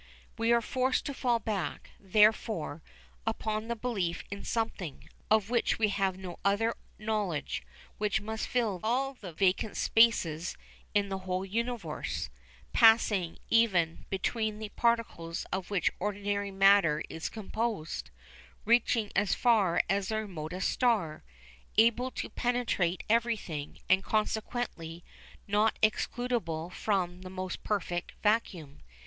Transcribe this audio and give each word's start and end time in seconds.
We 0.35 0.51
are 0.51 0.61
forced 0.61 1.05
to 1.05 1.13
fall 1.13 1.37
back, 1.37 1.91
therefore, 1.99 2.81
upon 3.27 3.67
the 3.67 3.75
belief 3.75 4.23
in 4.31 4.43
something, 4.43 5.07
of 5.29 5.51
which 5.51 5.77
we 5.77 5.89
have 5.89 6.17
no 6.17 6.39
other 6.43 6.73
knowledge, 6.97 7.61
which 7.99 8.19
must 8.19 8.47
fill 8.47 8.79
all 8.83 9.13
the 9.13 9.31
vacant 9.31 9.77
spaces 9.77 10.57
in 10.95 11.09
the 11.09 11.19
whole 11.19 11.45
universe, 11.45 12.31
passing, 12.73 13.37
even, 13.51 14.07
between 14.09 14.57
the 14.57 14.69
particles 14.69 15.45
of 15.51 15.69
which 15.69 15.91
ordinary 15.99 16.49
matter 16.49 17.03
is 17.07 17.29
composed, 17.29 18.09
reaching 18.65 19.11
as 19.15 19.35
far 19.35 19.83
as 19.87 20.07
the 20.07 20.15
remotest 20.15 20.67
star, 20.69 21.23
able 21.77 22.09
to 22.09 22.27
penetrate 22.31 23.03
everything, 23.07 23.77
and 23.87 24.03
consequently 24.03 25.03
not 25.47 25.77
excludable 25.83 26.71
from 26.71 27.21
the 27.21 27.29
most 27.29 27.61
perfect 27.63 28.13
vacuum. 28.23 28.79